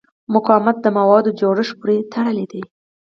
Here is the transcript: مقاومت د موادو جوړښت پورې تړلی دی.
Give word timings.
مقاومت 0.33 0.77
د 0.81 0.87
موادو 0.97 1.35
جوړښت 1.39 1.73
پورې 1.79 1.97
تړلی 2.13 2.45
دی. 2.51 2.61